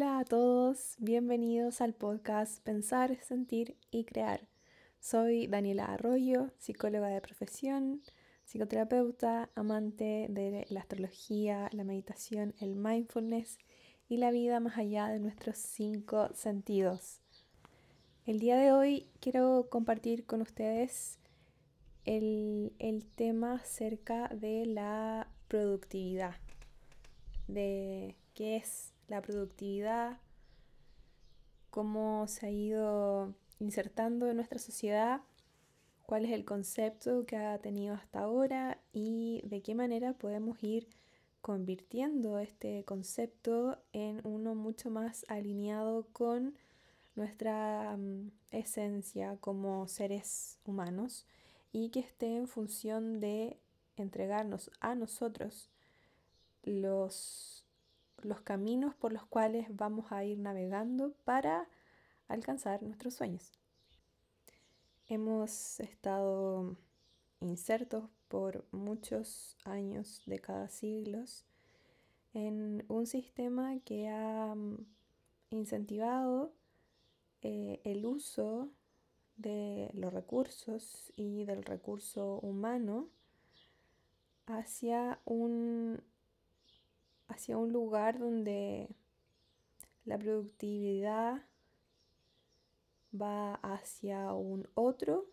[0.00, 4.48] Hola a todos, bienvenidos al podcast Pensar, Sentir y Crear.
[4.98, 8.00] Soy Daniela Arroyo, psicóloga de profesión,
[8.46, 13.58] psicoterapeuta, amante de la astrología, la meditación, el mindfulness
[14.08, 17.20] y la vida más allá de nuestros cinco sentidos.
[18.24, 21.18] El día de hoy quiero compartir con ustedes
[22.06, 26.36] el, el tema acerca de la productividad,
[27.48, 30.18] de qué es la productividad,
[31.70, 35.20] cómo se ha ido insertando en nuestra sociedad,
[36.06, 40.88] cuál es el concepto que ha tenido hasta ahora y de qué manera podemos ir
[41.42, 46.54] convirtiendo este concepto en uno mucho más alineado con
[47.16, 51.26] nuestra mm, esencia como seres humanos
[51.72, 53.58] y que esté en función de
[53.96, 55.68] entregarnos a nosotros
[56.62, 57.59] los
[58.24, 61.68] los caminos por los cuales vamos a ir navegando para
[62.28, 63.52] alcanzar nuestros sueños.
[65.06, 66.76] Hemos estado
[67.40, 71.44] insertos por muchos años, décadas, siglos,
[72.32, 74.86] en un sistema que ha mm,
[75.50, 76.52] incentivado
[77.42, 78.68] eh, el uso
[79.36, 83.08] de los recursos y del recurso humano
[84.46, 86.02] hacia un
[87.30, 88.88] hacia un lugar donde
[90.04, 91.42] la productividad
[93.18, 95.26] va hacia un otro,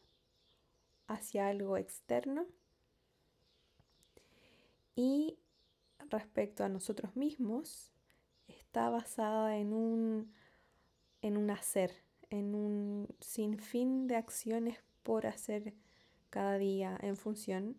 [1.07, 2.45] hacia algo externo.
[4.95, 5.37] Y
[6.09, 7.91] respecto a nosotros mismos,
[8.47, 10.33] está basada en un,
[11.21, 11.91] en un hacer,
[12.29, 15.73] en un sinfín de acciones por hacer
[16.29, 17.77] cada día en función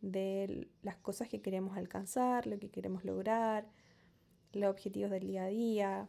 [0.00, 3.68] de las cosas que queremos alcanzar, lo que queremos lograr,
[4.52, 6.08] los objetivos del día a día.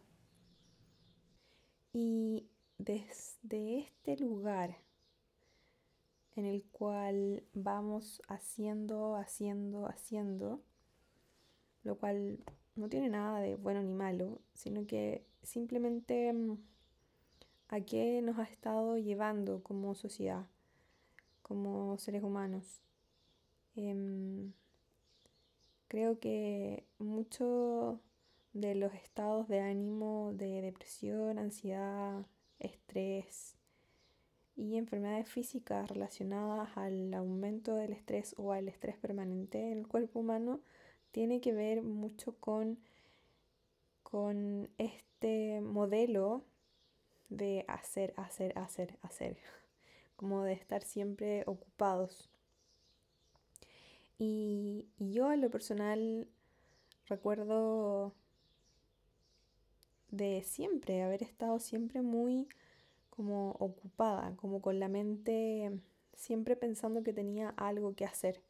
[1.94, 2.48] Y
[2.78, 4.78] desde este lugar
[6.36, 10.62] en el cual vamos haciendo, haciendo, haciendo,
[11.84, 12.40] lo cual
[12.76, 16.58] no tiene nada de bueno ni malo, sino que simplemente mm,
[17.70, 20.46] a qué nos ha estado llevando como sociedad,
[21.42, 22.82] como seres humanos.
[23.78, 24.54] Em,
[25.88, 28.00] creo que muchos
[28.54, 32.26] de los estados de ánimo de depresión, ansiedad,
[32.60, 33.56] estrés
[34.56, 40.22] y enfermedades físicas relacionadas al aumento del estrés o al estrés permanente en el cuerpo
[40.22, 40.60] humano
[41.12, 42.80] tiene que ver mucho con,
[44.02, 46.44] con este modelo
[47.30, 49.38] de hacer, hacer, hacer, hacer,
[50.16, 52.32] como de estar siempre ocupados.
[54.20, 56.28] Y, yo en lo personal
[57.08, 58.14] recuerdo
[60.10, 62.48] de siempre, haber estado siempre muy
[63.10, 65.80] como ocupada, como con la mente
[66.16, 68.42] siempre pensando que tenía algo que hacer.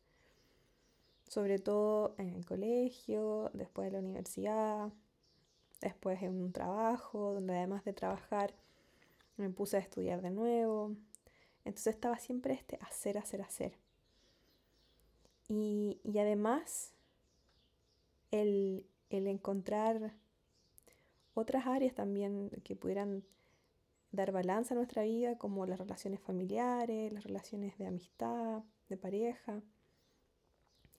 [1.27, 4.91] Sobre todo en el colegio, después de la universidad,
[5.81, 8.53] después en un trabajo, donde además de trabajar
[9.35, 10.95] me puse a estudiar de nuevo.
[11.65, 13.86] Entonces estaba siempre este hacer, hacer, hacer.
[15.49, 16.93] Y, además,
[18.31, 20.13] el, encontrar
[21.33, 23.23] otras áreas también que pudieran
[24.11, 29.61] dar balance a nuestra vida, como las relaciones familiares, las relaciones de amistad, de pareja,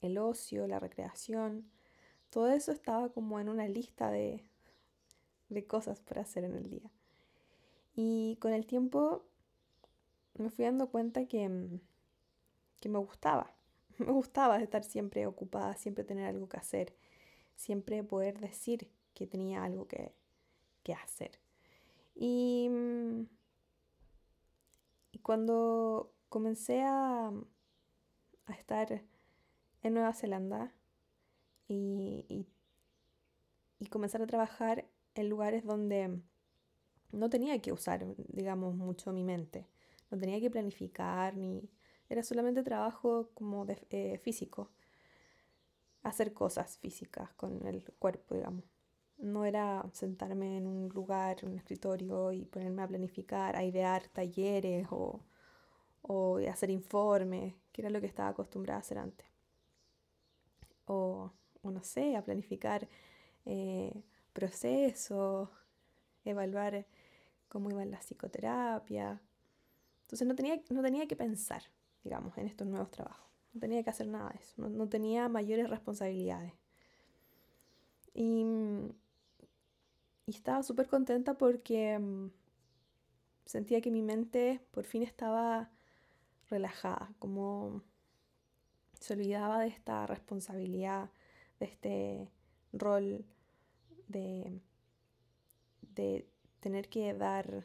[0.01, 1.71] el ocio, la recreación.
[2.31, 4.45] Todo eso estaba como en una lista de,
[5.49, 6.91] de cosas por hacer en el día.
[7.97, 9.25] Y con el tiempo
[10.35, 11.81] me fui dando cuenta que,
[12.81, 13.58] que me gustaba.
[14.07, 16.95] me gustaba estar siempre ocupada, siempre tener algo que hacer,
[17.57, 20.13] siempre poder decir que tenía algo que,
[21.05, 21.33] hacer.
[22.15, 23.27] Y, mm,
[25.13, 27.31] y, cuando comencé a,
[28.47, 29.03] a, estar
[29.83, 30.73] en Nueva Zelanda
[31.69, 32.47] y, y,
[33.79, 36.23] y comenzar a trabajar en lugares donde
[37.13, 39.69] no tenía que usar, digamos, mucho mi mente,
[40.11, 41.69] no tenía que planificar ni
[42.09, 44.71] era solamente trabajo como de, eh, físico,
[46.03, 48.65] hacer cosas físicas con el cuerpo, digamos.
[49.19, 54.09] No era sentarme en un lugar, en un escritorio y ponerme a planificar, a idear
[54.09, 55.21] talleres o,
[56.03, 59.27] o hacer informes, que era lo que estaba acostumbrada a hacer antes.
[60.87, 61.33] O,
[61.63, 62.89] no sé, a planificar
[63.45, 64.03] eh,
[64.33, 65.49] procesos,
[66.25, 66.87] evaluar
[67.49, 69.21] cómo iba la psicoterapia.
[70.03, 71.63] Entonces no tenía, no tenía que pensar,
[72.09, 73.29] digamos, en estos nuevos trabajos.
[73.53, 76.55] No tenía que hacer nada de eso, no, tenía mayores responsabilidades.
[78.15, 78.45] Y,
[80.27, 82.31] y estaba súper contenta porque mm,
[83.45, 85.71] sentía que mi mente por fin estaba
[86.49, 87.83] relajada, como
[88.99, 91.11] se olvidaba de esta responsabilidad,
[91.61, 92.29] de este
[92.73, 93.27] rol
[94.09, 94.63] de,
[95.83, 96.27] de
[96.61, 97.65] tener que dar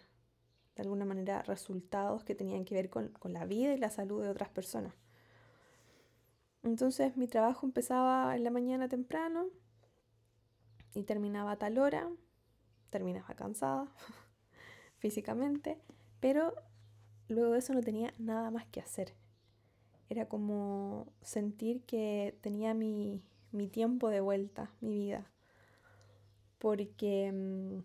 [0.75, 4.23] de alguna manera resultados que tenían que ver con, con la vida y la salud
[4.23, 4.93] de otras personas.
[6.63, 9.47] Entonces mi trabajo empezaba en la mañana temprano
[10.93, 12.09] y terminaba a tal hora,
[12.89, 13.91] terminaba cansada
[14.97, 15.77] físicamente,
[16.19, 16.53] pero
[17.27, 19.13] luego de eso no tenía nada más que hacer.
[20.09, 23.21] Era como sentir que tenía mi,
[23.51, 25.25] mi tiempo de vuelta, mi vida.
[26.59, 27.79] Porque mm,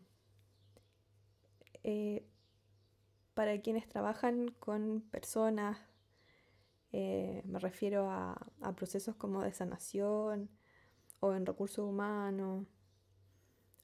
[1.85, 2.25] eh,
[3.39, 5.79] para quienes trabajan con personas,
[6.91, 8.37] eh, me refiero a,
[8.75, 10.51] procesos como de sanación
[11.21, 12.67] o en recursos humanos.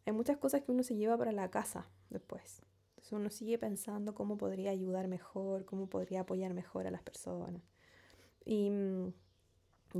[0.06, 2.62] Hay muchas cosas que uno se lleva para la casa después.
[2.88, 7.62] Entonces uno sigue pensando cómo podría ayudar mejor, cómo podría apoyar mejor a las personas.
[8.44, 9.12] Y, mm,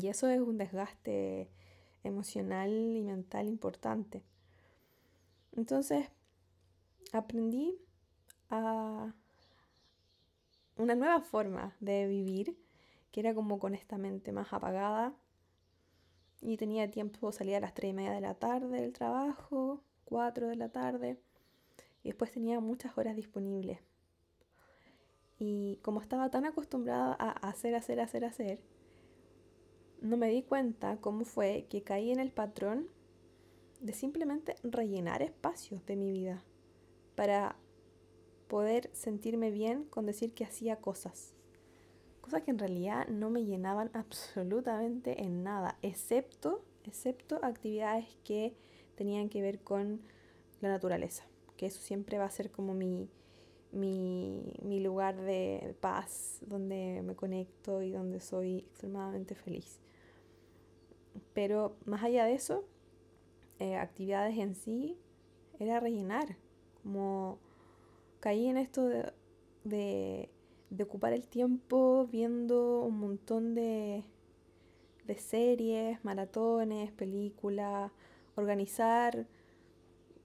[0.01, 1.49] y eso es un desgaste
[2.03, 4.25] emocional y mental importante.
[5.53, 6.09] Entonces
[7.13, 7.79] aprendí
[8.51, 9.15] a
[10.77, 12.57] una nueva forma de vivir
[13.15, 15.15] que era como con esta mente más apagada.
[16.41, 20.49] Y tenía tiempo, salía a las 3 y media de la tarde del trabajo, 4
[20.49, 21.17] de la tarde,
[22.03, 23.79] y después tenía muchas horas disponibles.
[25.39, 28.61] Y como estaba tan acostumbrada a hacer, hacer, hacer, hacer,
[30.01, 32.89] no me di cuenta cómo fue que caí en el patrón
[33.81, 36.43] de simplemente rellenar espacios de mi vida
[37.15, 37.57] para
[38.55, 41.35] poder sentirme bien con decir que hacía cosas
[42.21, 48.55] cosas que en realidad no me llenaban absolutamente en nada, excepto, excepto actividades que
[48.95, 50.03] tenían que ver con
[50.61, 51.25] la naturaleza,
[51.57, 53.09] que eso siempre va a ser como mi,
[53.73, 59.81] mi, mi lugar de paz, donde me conecto y donde soy extremadamente feliz.
[61.33, 62.65] Pero más allá de eso,
[63.59, 64.97] eh, actividades en sí
[65.59, 66.37] era rellenar,
[66.85, 67.41] como
[68.25, 68.89] caí en esto
[69.65, 70.31] de
[70.83, 74.03] ocupar el tiempo viendo un montón de,
[75.19, 77.93] series, maratones, películas,
[78.35, 79.27] organizar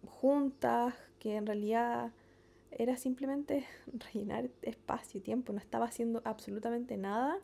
[0.05, 2.13] juntas, que en realidad
[2.71, 3.65] era simplemente
[4.13, 7.37] rellenar espacio y tiempo, no estaba haciendo absolutamente nada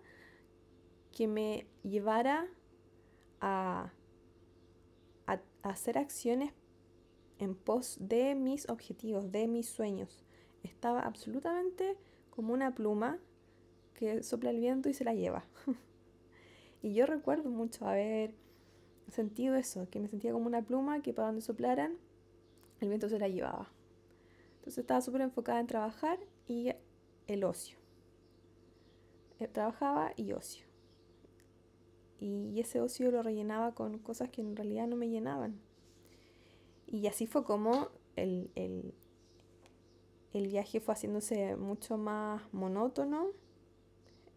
[1.11, 2.47] que me llevara
[3.41, 3.91] a
[5.63, 6.53] hacer acciones
[7.39, 10.24] en pos de mis objetivos, de mis sueños.
[10.65, 11.97] Estaba absolutamente
[12.29, 13.19] como una pluma
[13.93, 15.45] que sopla el viento y se la lleva.
[16.81, 18.33] y yo recuerdo mucho haber
[19.09, 21.95] sentido eso, que me sentía como una pluma que para donde soplaran,
[22.81, 23.71] el viento se la llevaba.
[24.55, 26.71] Entonces estaba súper enfocada en trabajar y
[27.27, 27.77] el ocio.
[29.39, 30.65] Eh, trabajaba y ocio.
[32.19, 35.59] Y ese ocio lo rellenaba con cosas que en realidad no me llenaban.
[36.87, 38.93] Y así fue como el, el,
[40.35, 43.27] el viaje fue haciéndose mucho más monótono.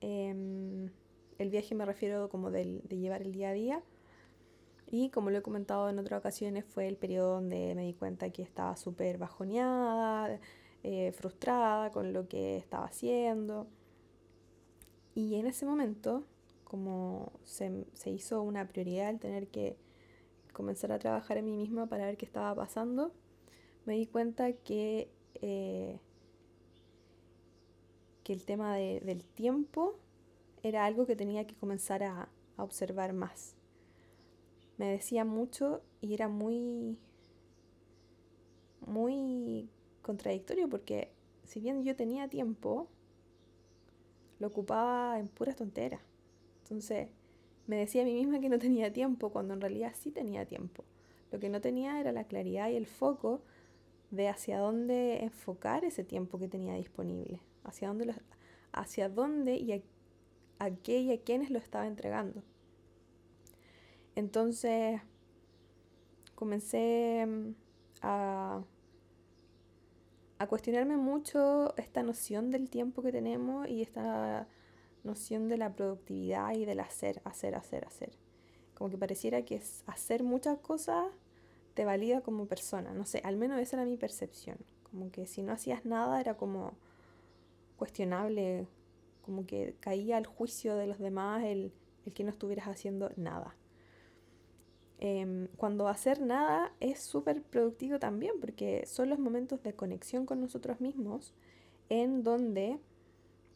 [0.01, 0.91] Em,
[1.39, 3.83] el viaje me refiero como de, llevar el día a día.
[4.87, 8.31] Y como lo he comentado en otras ocasiones, fue el periodo donde me di cuenta
[8.31, 10.39] que estaba súper bajoneada,
[10.85, 13.67] eh, frustrada con lo que estaba haciendo.
[15.17, 16.25] Y en ese momento,
[16.63, 19.77] como se, se hizo una prioridad el tener que
[20.53, 23.13] comenzar a trabajar en mí misma para ver qué estaba pasando,
[23.85, 25.99] me di cuenta que eh,
[28.25, 29.97] que el tema del tiempo
[30.63, 33.55] era algo que tenía que comenzar a, a observar más.
[34.77, 36.99] Me decía mucho y era muy,
[38.87, 39.69] muy
[40.03, 41.11] contradictorio porque
[41.45, 42.89] si bien yo tenía tiempo,
[44.39, 46.01] lo ocupaba en puras tonteras.
[46.63, 47.09] Entonces
[47.67, 50.85] me decía a mí misma que no tenía tiempo cuando en realidad sí tenía tiempo.
[51.31, 53.43] Lo que no tenía era la claridad y el foco
[54.11, 58.15] de hacia dónde enfocar ese tiempo que tenía disponible, hacia dónde,
[58.73, 59.73] hacia dónde y
[60.59, 62.43] a, qué y a quiénes lo estaba entregando.
[64.15, 65.01] Entonces
[66.35, 67.55] comencé mm,
[68.03, 68.63] a,
[70.39, 74.49] a cuestionarme mucho esta noción del tiempo que tenemos y esta
[75.05, 78.13] noción de la productividad y del hacer, hacer, hacer, hacer.
[78.75, 81.07] Como que pareciera que es hacer muchas cosas
[81.79, 82.93] te valida como persona.
[82.93, 84.59] No sé, al menos esa era mi percepción.
[84.91, 86.73] Como que si no hacías nada era como
[87.77, 88.67] cuestionable,
[89.23, 91.73] como que caía al juicio de los demás el,
[92.05, 93.55] el que no estuvieras haciendo nada.
[94.99, 100.41] Em, cuando hacer nada es súper productivo también, porque son los momentos de conexión con
[100.41, 101.33] nosotros mismos
[101.91, 102.81] en donde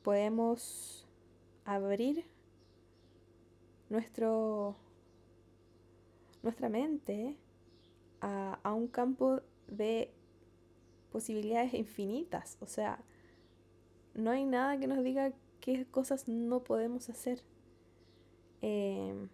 [0.05, 1.09] podemos
[1.65, 2.25] abrir
[3.91, 4.77] nuestro,
[6.45, 7.37] nuestra mente
[8.23, 10.11] a, a un campo de
[11.13, 12.57] posibilidades infinitas.
[12.61, 13.05] O sea,
[14.15, 17.43] no hay nada que nos diga qué cosas no podemos hacer.
[18.63, 19.29] Em,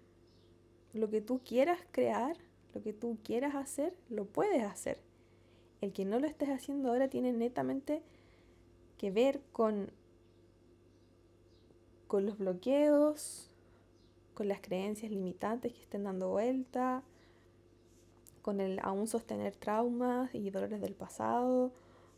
[0.92, 2.36] lo que tú quieras crear,
[2.74, 5.00] lo que tú quieras hacer, lo puedes hacer.
[5.80, 8.02] El que no lo estés haciendo ahora tiene netamente
[8.98, 9.92] que ver con,
[12.08, 13.50] con los bloqueos,
[14.34, 17.04] con las creencias limitantes que estén dando vuelta,
[18.48, 21.70] con el aún sostener traumas y dolores del pasado,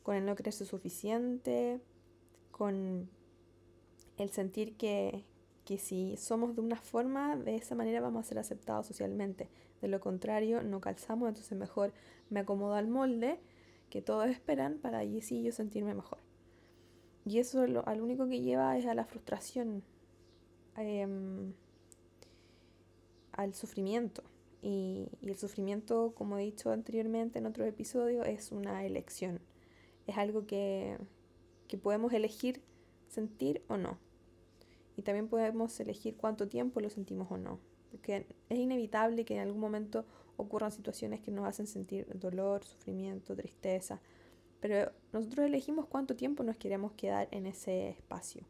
[0.05, 1.81] con el no creerse suficiente,
[2.53, 3.11] con
[4.17, 5.25] el sentir que,
[5.65, 9.49] que si somos de una forma, de esa manera vamos a ser aceptados socialmente.
[9.83, 11.93] De lo contrario, no calzamos, entonces mejor
[12.29, 13.41] me acomodo al molde
[13.89, 16.21] que todos esperan para allí sí yo sentirme mejor.
[17.25, 19.83] Y eso lo, al único que lleva es a la frustración,
[20.77, 21.55] em,
[23.33, 24.23] al sufrimiento.
[24.63, 29.41] Y, el sufrimiento, como he dicho anteriormente en otro episodio, es una elección.
[30.07, 30.99] Es algo que,
[31.69, 32.63] que podemos elegir
[33.09, 33.99] sentir o no.
[34.97, 37.59] Y también podemos elegir cuánto tiempo lo sentimos o no.
[37.91, 40.05] Porque es inevitable que en algún momento
[40.37, 44.01] ocurran situaciones que nos hacen sentir dolor, sufrimiento, tristeza.
[44.61, 48.45] Pero nosotros elegimos cuánto tiempo nos queremos quedar en ese espacio.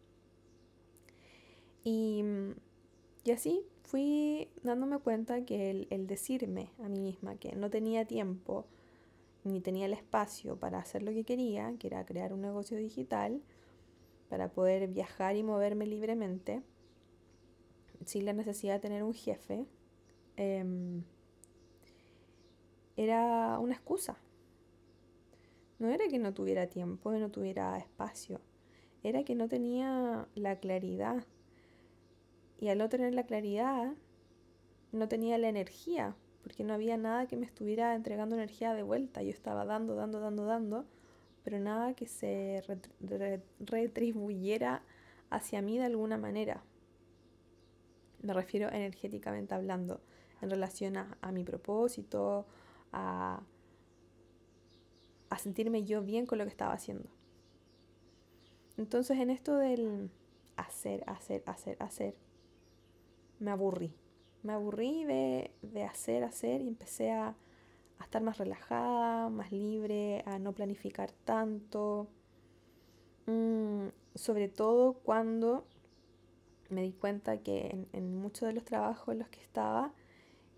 [1.84, 2.22] Y,
[3.24, 8.04] y así fui dándome cuenta que el, el, decirme a mí misma que no tenía
[8.04, 8.66] tiempo
[9.42, 13.42] ni tenía el espacio para hacer lo que quería, que era crear un negocio digital,
[14.28, 16.62] para poder viajar y moverme libremente,
[18.06, 19.66] sin la necesidad de tener un jefe,
[20.36, 21.02] eh,
[22.96, 24.16] era una excusa.
[25.80, 28.40] No era que no tuviera tiempo, que no tuviera espacio,
[29.02, 31.24] era que no tenía la claridad.
[32.60, 33.94] Y al no tener la claridad,
[34.92, 39.22] no tenía la energía, porque no había nada que me estuviera entregando energía de vuelta.
[39.22, 40.86] Yo estaba dando, dando, dando, dando
[41.42, 42.62] pero nada que se
[43.60, 44.82] retribuyera
[45.30, 46.62] hacia mí de alguna manera.
[48.22, 50.00] Me refiero energéticamente hablando,
[50.42, 52.46] en relación a, mi propósito,
[52.92, 53.42] a,
[55.30, 57.08] a sentirme yo bien con lo que estaba haciendo.
[58.76, 60.10] Entonces en esto del
[60.56, 62.14] hacer, hacer, hacer, hacer,
[63.40, 63.92] me aburrí.
[64.42, 67.34] Me aburrí de, de hacer, hacer y empecé a,
[67.98, 72.08] a estar más relajada, más libre, a no planificar tanto.
[73.26, 75.66] Mm, sobre todo cuando
[76.70, 79.92] me di cuenta que en, muchos de los trabajos en los que estaba,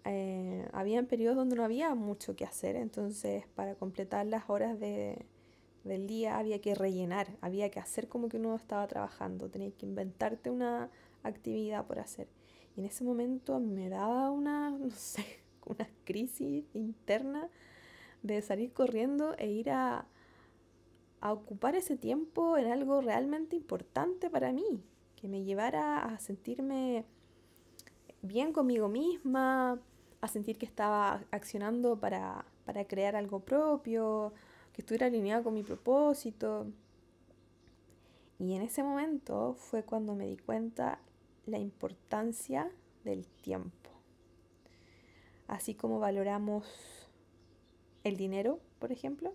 [0.04, 5.26] eh, había periodos donde no había mucho que hacer, entonces para completar las horas de,
[5.84, 9.86] del día había que rellenar, había que hacer como que uno estaba trabajando, tenía que
[9.86, 10.90] inventarte una
[11.22, 12.28] actividad por hacer.
[12.76, 15.24] Y en ese momento me daba una, no sé,
[15.66, 17.48] una crisis interna
[18.22, 20.06] de salir corriendo e ir a,
[21.24, 24.82] ocupar ese tiempo en algo realmente importante para mí,
[25.14, 27.04] que me llevara a sentirme
[28.22, 29.80] bien conmigo misma,
[30.20, 34.32] a sentir que estaba accionando para, para crear algo propio,
[34.72, 36.66] que estuviera alineado con mi propósito.
[38.40, 40.98] Y en ese momento fue cuando me di cuenta
[41.46, 42.70] la importancia
[43.04, 43.82] del tiempo
[45.52, 46.66] así como valoramos
[48.04, 49.34] el dinero, por ejemplo,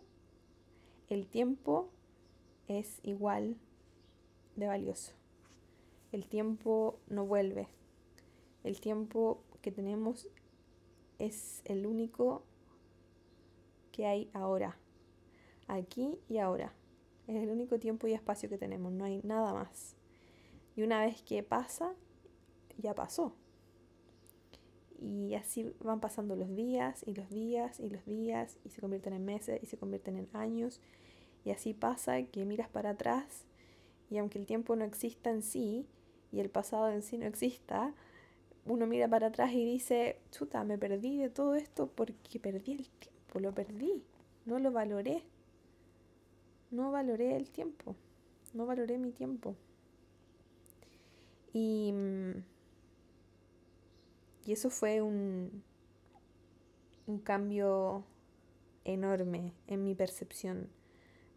[1.09, 1.89] el tiempo
[2.67, 3.55] es igual
[4.55, 5.13] de valioso.
[6.11, 7.67] El tiempo no vuelve.
[8.63, 10.27] El tiempo que tenemos
[11.19, 12.43] es el único
[13.91, 14.75] que hay ahora.
[15.67, 16.73] Aquí y ahora.
[17.27, 18.91] Es el único tiempo y espacio que tenemos.
[18.91, 19.96] No hay nada más.
[20.77, 21.93] Y una vez que pasa,
[22.77, 23.33] ya pasó.
[25.01, 29.13] Y así van pasando los días y los días y los días y se convierten
[29.13, 30.79] en meses y se convierten en años.
[31.43, 33.45] Y así pasa que miras para atrás
[34.11, 35.87] y aunque el tiempo no exista en sí
[36.31, 37.93] y el pasado en sí no exista,
[38.65, 42.89] uno mira para atrás y dice, chuta, me perdí de todo esto porque perdí el
[42.89, 44.03] tiempo, lo perdí,
[44.45, 45.23] no lo valoré,
[46.69, 47.95] no valoré el tiempo,
[48.53, 49.55] no valoré mi tiempo.
[51.59, 52.43] Y mm,
[54.47, 55.61] y eso fue un,
[57.05, 58.05] un cambio
[58.85, 60.69] enorme en mi percepción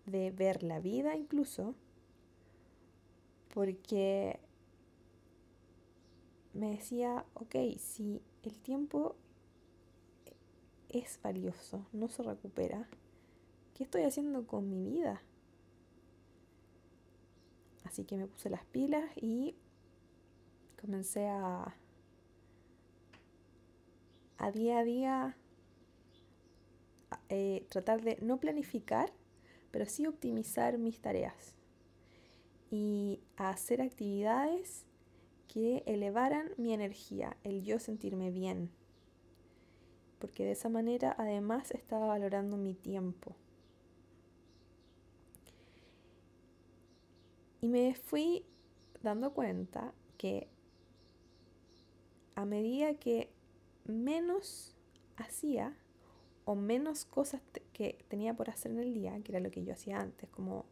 [0.06, 1.74] de ver la vida incluso,
[3.52, 4.38] porque
[6.54, 9.16] me decía, ok, si el tiempo
[10.88, 12.88] es valioso, no se recupera,
[13.74, 15.20] ¿qué estoy haciendo con mi vida?
[17.82, 19.56] Así que me puse las pilas y
[20.80, 21.76] comencé a,
[24.38, 25.36] a día a día
[27.28, 29.12] eh, tratar de no planificar,
[29.70, 31.54] pero sí optimizar mis tareas
[32.70, 34.84] y hacer actividades
[35.48, 38.70] que elevaran mi energía, el yo sentirme bien.
[40.20, 43.34] Porque de esa manera además estaba valorando mi tiempo.
[47.60, 48.44] Y me fui
[49.02, 50.48] dando cuenta que
[52.34, 53.30] a medida que
[53.84, 54.76] menos
[55.16, 55.76] hacía
[56.44, 57.40] o menos cosas
[57.72, 60.64] que tenía por hacer en el día, que era lo que yo hacía antes, como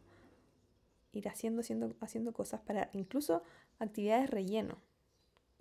[1.13, 3.43] ir haciendo, haciendo, haciendo cosas para incluso
[3.79, 4.77] actividades relleno,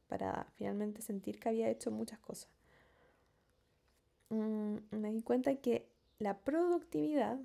[0.09, 2.49] para finalmente sentir que había hecho muchas cosas.
[4.31, 5.89] Mm, me di cuenta que
[6.19, 7.39] la productividad,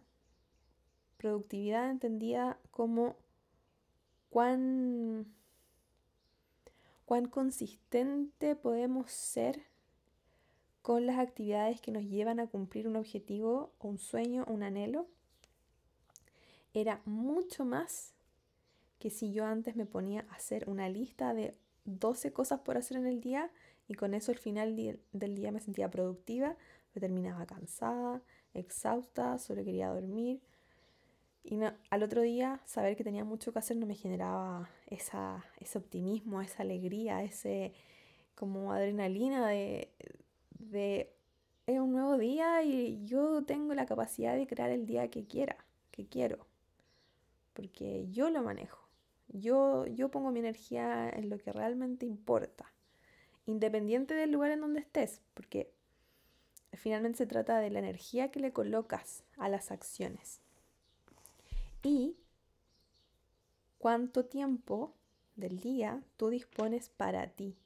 [1.17, 3.15] productividad entendida como
[4.29, 5.27] cuán,
[7.13, 9.61] cuán consistente podemos ser
[10.81, 15.05] con las actividades que nos llevan a cumplir un objetivo un sueño, un anhelo,
[16.73, 18.15] era mucho más
[18.97, 21.55] que si yo antes me ponía a hacer una lista de
[21.85, 23.51] 12 cosas por hacer en el día
[23.87, 26.57] y con eso al final del día me sentía productiva,
[26.95, 28.23] me terminaba cansada,
[28.55, 30.41] exhausta, solo quería dormir.
[31.43, 31.59] Y
[31.89, 36.41] al otro día saber que tenía mucho que hacer no me generaba esa, ese optimismo,
[36.41, 37.73] esa alegría, ese
[38.35, 39.89] como adrenalina de,
[40.57, 41.13] de
[41.67, 45.57] es un nuevo día y yo tengo la capacidad de crear el día que quiera,
[45.91, 46.47] que quiero
[47.53, 48.87] porque yo lo manejo.
[49.29, 52.71] Yo, yo pongo mi energía en lo que realmente importa,
[53.45, 55.71] independiente del lugar en donde estés, porque
[56.73, 60.41] finalmente se trata de la energía que le colocas a las acciones.
[61.83, 62.15] Y
[63.77, 64.93] cuánto tiempo
[65.35, 67.57] del día tú dispones para ti,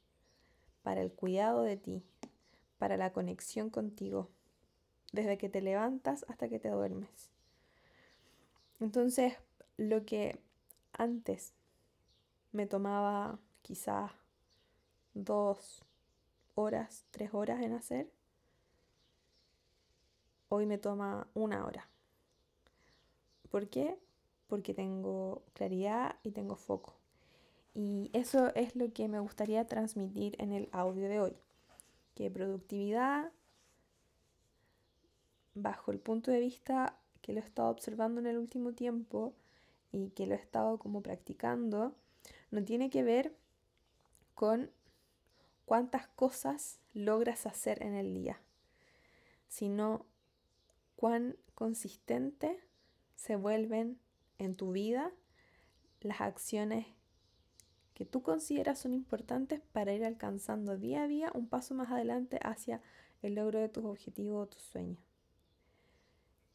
[0.82, 2.04] para el cuidado de ti,
[2.80, 4.30] para la conexión contigo,
[5.14, 7.30] desde que te levantas hasta que te duermes.
[8.80, 9.36] Entonces,
[9.78, 10.40] lo que
[10.94, 11.54] antes
[12.52, 14.12] me tomaba quizás
[15.14, 15.86] dos
[16.56, 18.12] horas, tres horas en hacer,
[20.50, 21.88] hoy me toma una hora.
[23.50, 24.00] ¿Por qué?
[24.48, 26.94] Porque tengo claridad y tengo foco.
[27.74, 31.36] Y eso es lo que me gustaría transmitir en el audio de hoy.
[32.16, 33.32] Que productividad,
[35.54, 39.34] bajo el punto de vista que lo he estado observando en el último tiempo,
[39.92, 41.94] y que lo he estado como practicando,
[42.52, 43.34] no tiene que ver
[44.36, 44.70] con
[45.66, 48.40] cuántas cosas logras hacer en el día,
[49.48, 50.06] sino
[50.96, 52.60] cuán consistente
[53.16, 53.98] se vuelven
[54.40, 55.12] en tu vida
[56.02, 56.86] las acciones
[57.94, 62.40] que tú consideras son importantes para ir alcanzando día a día un paso más adelante
[62.44, 62.82] hacia
[63.24, 65.00] el logro de tus objetivos o tus sueños.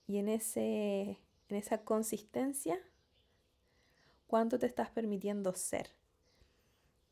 [0.07, 1.19] Y en, ese,
[1.49, 2.79] en esa consistencia
[4.27, 5.91] cuánto te estás permitiendo ser.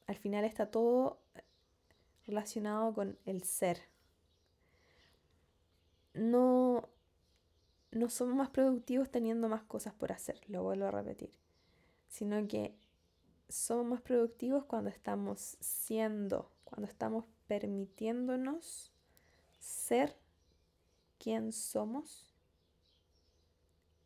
[0.06, 1.18] Al final está todo
[2.26, 3.78] relacionado con el ser.
[6.14, 6.88] No,
[7.92, 11.30] no somos más productivos teniendo más cosas por hacer, lo vuelvo a repetir,
[12.08, 12.76] sino que
[13.48, 18.92] somos más productivos cuando estamos siendo, cuando estamos permitiéndonos
[19.58, 20.16] ser
[21.18, 22.32] quien somos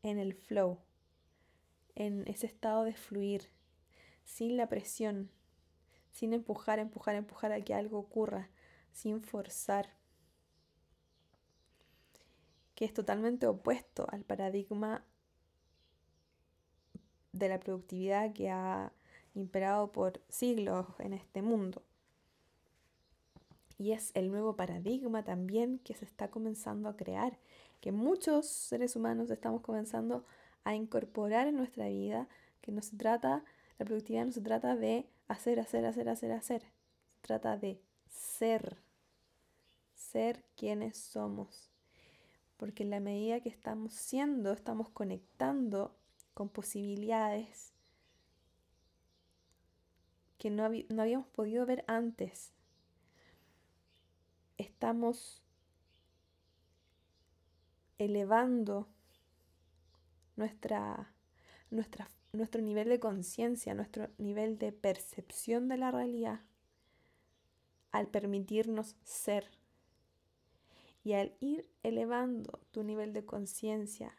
[0.03, 0.79] en el flow,
[1.95, 3.49] en ese estado de fluir,
[4.25, 5.31] sin la presión,
[6.11, 8.49] sin empujar, empujar, empujar a que algo ocurra,
[8.93, 9.95] sin forzar,
[12.75, 15.05] que es totalmente opuesto al paradigma
[17.33, 18.93] de la productividad que ha
[19.35, 21.83] imperado por siglos en este mundo.
[23.77, 27.39] Y es el nuevo paradigma también que se está comenzando a crear,
[27.81, 30.25] que muchos seres humanos estamos comenzando
[30.63, 32.29] a incorporar en nuestra vida,
[32.61, 33.45] que no se trata,
[33.79, 36.63] la productividad no se trata de hacer, hacer, hacer, hacer, hacer.
[36.63, 38.79] Se trata de ser,
[39.95, 41.74] ser quienes somos.
[42.57, 45.97] Porque en la medida que estamos siendo, estamos conectando
[46.35, 47.73] con posibilidades
[50.39, 52.53] que no, habíamos podido ver antes.
[54.59, 55.43] Estamos
[57.99, 58.87] elevando
[60.37, 61.13] nuestra,
[61.71, 66.41] nuestro nivel de conciencia, nuestro nivel de percepción de la realidad
[67.91, 69.49] al permitirnos ser.
[71.05, 74.17] Y al ir elevando tu nivel de conciencia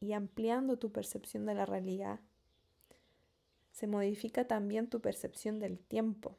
[0.00, 2.20] y ampliando tu percepción de la realidad,
[3.70, 6.36] se modifica también tu percepción del tiempo.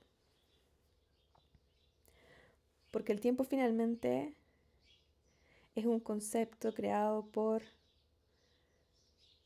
[2.91, 4.35] Porque el tiempo finalmente
[5.75, 7.63] es un concepto creado por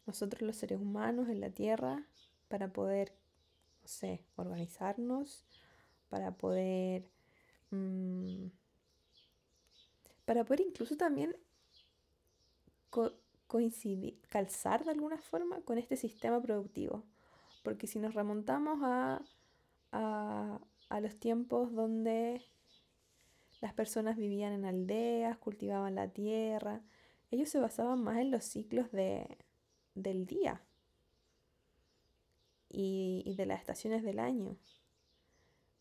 [0.05, 2.05] nosotros los seres humanos en la Tierra
[2.47, 3.13] para poder,
[3.81, 5.45] no sé, organizarnos,
[6.09, 7.09] para poder...
[7.71, 8.47] Mm,
[10.27, 11.37] para poder incluso también
[13.47, 17.05] coincidir, calzar de alguna forma con este sistema productivo.
[17.63, 19.21] Porque si nos remontamos a,
[19.93, 22.41] a los tiempos donde
[23.61, 26.81] las personas vivían en aldeas, cultivaban la tierra,
[27.31, 29.37] ellos se basaban más en los ciclos de,
[29.95, 30.61] del día
[32.67, 34.57] y, y de las estaciones del año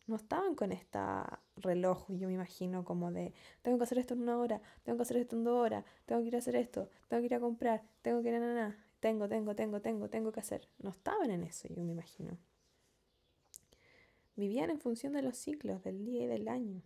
[0.07, 4.23] no estaban con esta reloj, yo me imagino, como de, tengo que hacer esto en
[4.23, 6.89] una hora, tengo que hacer esto en dos horas, tengo que ir a hacer esto,
[7.09, 10.33] tengo que ir a comprar, tengo que ir a nada, tengo, tengo, tengo, tengo, tengo
[10.33, 10.69] que hacer.
[10.79, 12.39] No estaban en eso, yo me imagino.
[14.37, 16.83] Vivían en función de los ciclos del día y del año.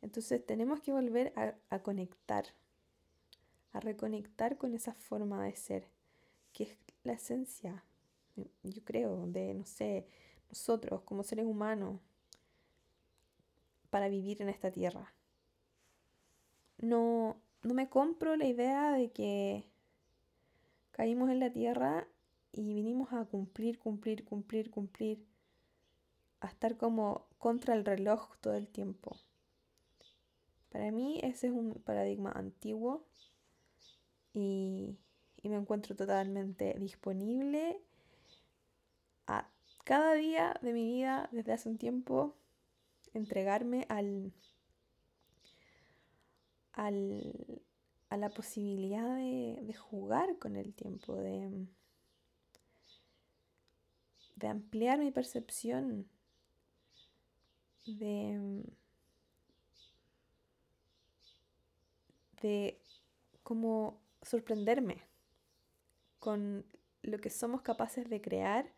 [0.00, 2.46] Entonces tenemos que volver a, a conectar,
[3.72, 5.88] a reconectar con esa forma de ser,
[6.52, 7.84] que es la esencia,
[8.36, 10.06] yo creo, de, no sé,
[10.52, 11.98] nosotros como seres humanos
[13.88, 15.14] para vivir en esta tierra.
[16.76, 19.64] No, no me compro la idea de que
[20.90, 22.06] caímos en la tierra
[22.52, 25.24] y vinimos a cumplir, cumplir, cumplir, cumplir,
[26.40, 29.16] a estar como contra el reloj todo el tiempo.
[30.70, 33.06] Para mí ese es un paradigma antiguo
[34.34, 34.98] y,
[35.42, 37.80] y me encuentro totalmente disponible
[39.26, 39.51] a
[39.84, 42.36] cada día de mi vida desde hace un tiempo
[43.14, 44.32] entregarme al,
[46.72, 47.62] al
[48.12, 51.66] a la posibilidad de, de, jugar con el tiempo, de,
[54.36, 56.06] de ampliar mi percepción,
[57.86, 58.64] de,
[62.42, 62.82] de
[63.42, 64.98] como sorprenderme
[66.18, 66.66] con
[67.00, 68.74] lo que somos capaces de crear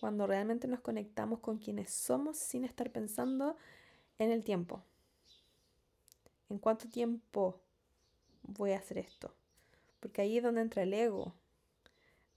[0.00, 3.56] cuando realmente nos conectamos con quienes somos sin estar pensando
[4.18, 4.82] en el tiempo.
[6.48, 7.60] ¿En cuánto tiempo
[8.42, 9.34] voy a hacer esto?
[10.00, 11.34] Porque ahí es donde entra el ego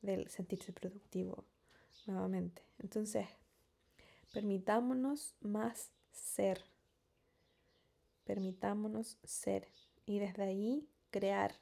[0.01, 1.43] del sentirse productivo
[2.07, 2.63] nuevamente.
[2.79, 3.27] Entonces,
[4.33, 6.63] permitámonos más ser.
[8.25, 9.67] Permitámonos ser.
[10.05, 11.53] Y desde ahí crear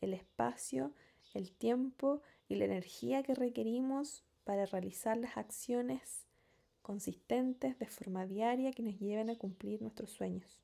[0.00, 0.92] el espacio,
[1.34, 6.26] el tiempo y la energía que requerimos para realizar las acciones
[6.82, 10.60] consistentes de forma diaria que nos lleven a cumplir nuestros sueños.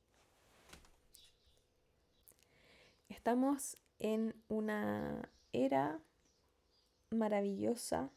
[3.09, 6.01] Estamos en una era
[7.11, 8.11] maravillosa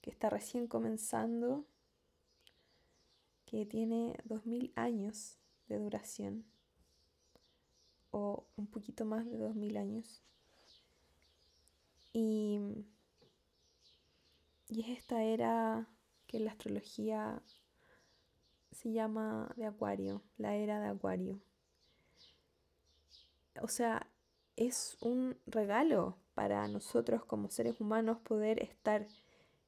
[0.00, 1.66] que está recién comenzando,
[3.44, 6.44] que tiene 2000 años de duración
[8.10, 10.22] o un poquito más de 2000 años.
[12.12, 12.58] Y
[14.68, 15.88] y es esta era
[16.26, 17.42] que en la astrología
[18.70, 21.40] se llama de Acuario, la era de Acuario.
[23.62, 24.06] O sea,
[24.56, 29.06] es un regalo para nosotros como seres humanos poder estar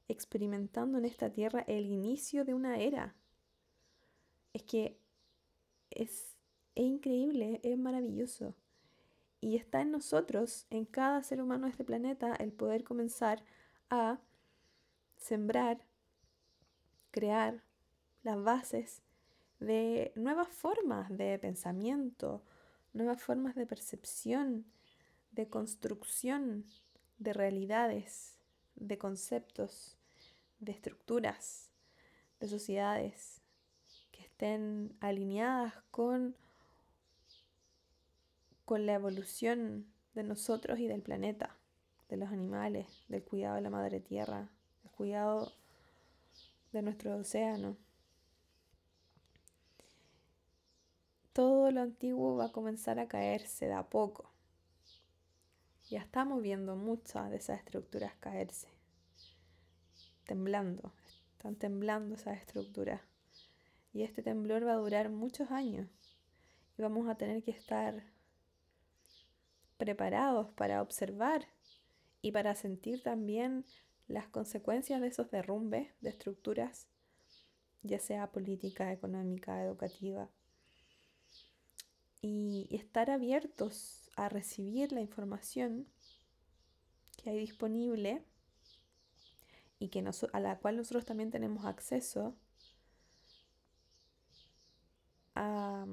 [0.07, 3.15] experimentando en esta tierra el inicio de una era.
[4.53, 4.97] Es que
[5.89, 6.37] es,
[6.75, 8.53] es increíble, es maravilloso.
[9.39, 13.43] Y está en nosotros, en cada ser humano de este planeta, el poder comenzar
[13.89, 14.19] a
[15.21, 15.79] sembrar,
[17.11, 17.63] crear
[18.23, 19.01] las bases
[19.59, 22.43] de nuevas formas de pensamiento,
[22.93, 24.65] nuevas formas de percepción,
[25.31, 26.65] de construcción
[27.19, 28.39] de realidades,
[28.75, 29.95] de conceptos,
[30.59, 31.69] de estructuras,
[32.39, 33.41] de sociedades
[34.11, 36.35] que estén alineadas con,
[38.65, 41.55] con la evolución de nosotros y del planeta,
[42.09, 44.49] de los animales, del cuidado de la madre tierra,
[45.01, 45.51] cuidado
[46.73, 47.75] de nuestro océano.
[51.33, 54.29] Todo lo antiguo va a comenzar a caerse de a poco.
[55.89, 58.67] Ya estamos viendo muchas de esas estructuras caerse,
[60.27, 60.93] temblando,
[61.31, 63.01] están temblando esas estructuras.
[63.93, 65.89] Y este temblor va a durar muchos años
[66.77, 68.03] y vamos a tener que estar
[69.77, 71.47] preparados para observar
[72.21, 73.65] y para sentir también
[74.11, 76.87] las consecuencias de esos derrumbes de estructuras,
[77.81, 80.29] ya sea política, económica, educativa,
[82.21, 85.87] y, estar abiertos a recibir la información
[87.17, 88.23] que hay disponible
[89.79, 92.35] y que a la cual nosotros también tenemos acceso
[95.33, 95.87] a,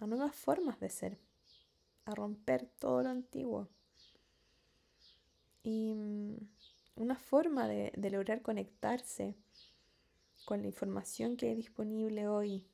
[0.00, 1.20] a nuevas formas de ser,
[2.06, 3.68] a romper todo lo antiguo.
[5.62, 6.36] Y mm,
[6.96, 9.34] una forma de, lograr conectarse
[10.44, 12.66] con la información que hay disponible hoy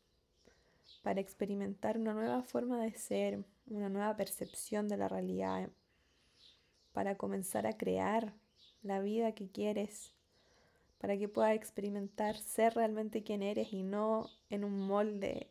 [1.03, 5.71] para experimentar una nueva forma de ser, una nueva percepción de la realidad,
[6.93, 8.35] para comenzar a crear
[8.83, 10.15] la vida que quieres,
[10.99, 15.51] para que puedas experimentar ser realmente quien eres y no en un molde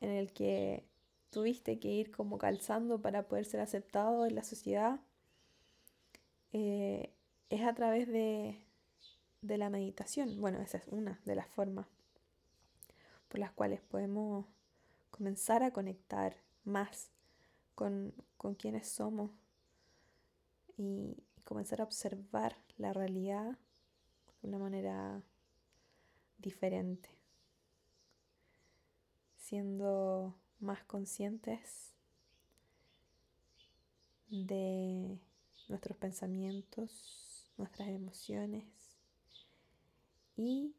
[0.00, 0.84] en el que
[1.30, 5.00] tuviste que ir como calzando para poder ser aceptado en la sociedad,
[6.52, 7.14] eh,
[7.52, 8.64] es a través de,
[9.42, 10.40] de la meditación.
[10.40, 11.86] Bueno, esa es una de las formas
[13.28, 14.46] por las cuales podemos
[15.10, 17.10] comenzar a conectar más
[17.74, 19.30] con, con quienes somos
[20.76, 23.58] y, comenzar a observar la realidad
[24.40, 25.20] de una manera
[26.38, 27.10] diferente,
[29.36, 31.92] siendo más conscientes
[34.28, 35.18] de
[35.68, 37.31] nuestros pensamientos,
[37.62, 38.64] nuestras emociones
[40.36, 40.74] y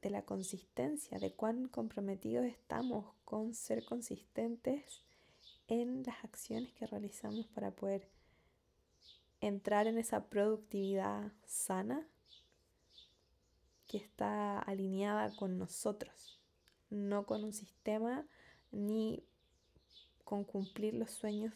[0.00, 5.02] de la consistencia, de cuán comprometidos estamos con ser consistentes
[5.66, 8.08] en las acciones que realizamos para poder
[9.40, 12.06] entrar en esa productividad sana
[13.88, 16.38] que está alineada con nosotros,
[16.90, 18.24] no con un sistema
[18.70, 19.24] ni
[20.22, 21.54] con cumplir los sueños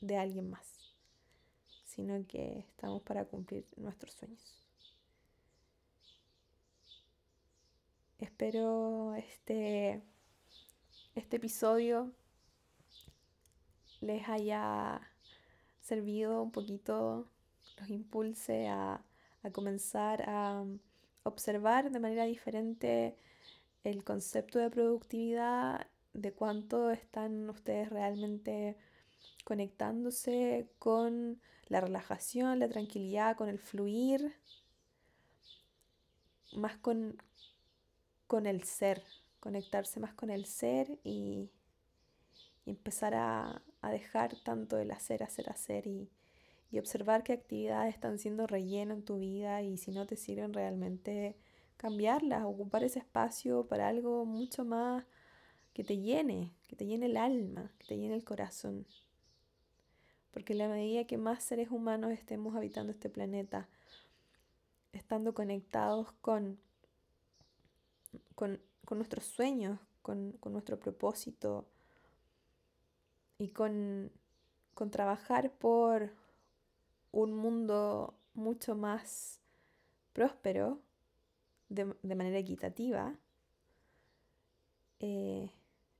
[0.00, 0.73] de alguien más,
[1.94, 4.60] sino que estamos para cumplir nuestros sueños.
[8.18, 10.02] Espero este,
[11.14, 12.12] este episodio
[14.00, 15.00] les haya
[15.80, 17.28] servido un poquito,
[17.78, 19.04] los impulse a,
[19.42, 20.64] a comenzar a
[21.22, 23.16] observar de manera diferente
[23.84, 28.76] el concepto de productividad, de cuánto están ustedes realmente
[29.44, 34.34] conectándose con la relajación, la tranquilidad, con el fluir,
[36.52, 37.22] más con,
[38.26, 39.02] con el ser,
[39.40, 41.50] conectarse más con el ser y,
[42.66, 46.08] empezar a, dejar tanto el hacer, hacer, hacer y,
[46.70, 50.54] y observar qué actividades están siendo relleno en tu vida y si no te sirven
[50.54, 51.36] realmente
[51.76, 55.04] cambiarlas, ocupar ese espacio para algo mucho más
[55.74, 58.86] que te llene, que te llene el alma, que te llene el corazón.
[60.34, 63.68] Porque en la medida que más seres humanos estemos habitando este planeta,
[64.92, 66.58] estando conectados con
[68.34, 71.66] con, nuestros sueños, con, nuestro propósito
[73.38, 74.10] y con,
[74.90, 76.12] trabajar por
[77.12, 79.40] un mundo mucho más
[80.12, 80.80] próspero
[81.68, 83.14] de, manera equitativa,
[85.00, 85.50] eh,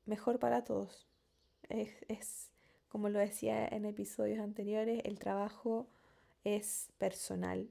[0.06, 1.06] mejor para todos.
[1.68, 2.50] es,
[2.94, 5.88] como lo decía en episodios anteriores, el trabajo
[6.44, 7.68] es personal.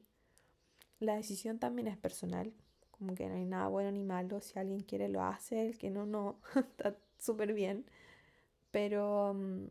[1.00, 2.52] La decisión también es personal
[2.92, 5.90] como que no hay nada bueno ni malo, si alguien quiere lo hace, el que
[5.90, 7.86] no, no, está súper bien,
[8.70, 9.68] pero mm,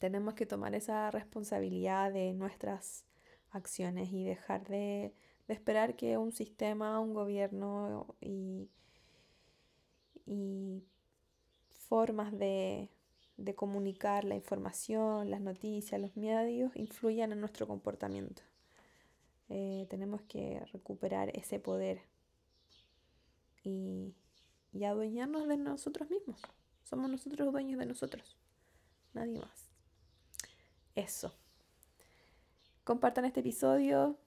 [0.00, 3.04] tenemos que tomar esa responsabilidad de nuestras
[3.52, 5.14] acciones y dejar de,
[5.46, 8.68] esperar que un sistema, un gobierno y,
[10.26, 10.82] y
[11.68, 12.90] formas de,
[13.38, 18.42] de comunicar la información, las noticias, los medios influyan en nuestro comportamiento.
[19.48, 22.02] Eh, tenemos que recuperar ese poder
[23.62, 24.12] y,
[24.72, 26.42] y adueñarnos de nosotros mismos.
[26.82, 28.36] Somos nosotros dueños de nosotros,
[29.14, 29.70] nadie más.
[30.96, 31.32] Eso.
[32.82, 34.18] Compartan este episodio.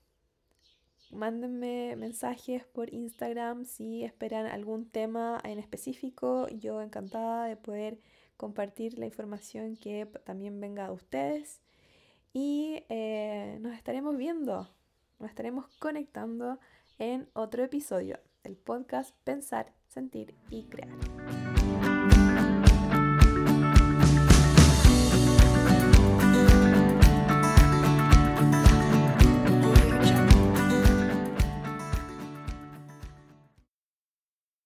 [1.12, 6.47] Mándenme mensajes por Instagram si esperan algún tema en específico.
[6.47, 8.00] Yo encantada de poder
[8.42, 11.62] compartir la información que también venga a ustedes.
[12.34, 14.68] Y eh, nos estaremos viendo,
[15.20, 16.60] nos estaremos conectando
[16.98, 21.41] en otro episodio el podcast Pensar, Sentir y Crear.